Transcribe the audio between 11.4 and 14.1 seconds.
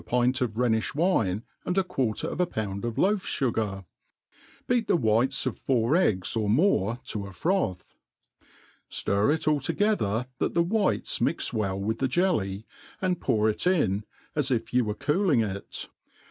well with the jelly, and pour it in,